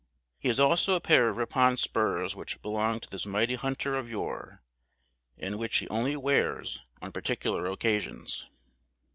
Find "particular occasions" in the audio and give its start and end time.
7.11-8.47